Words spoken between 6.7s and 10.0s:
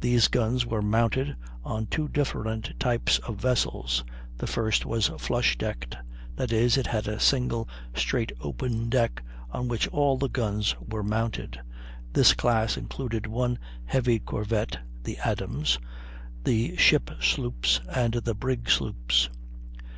it had a single straight open deck on which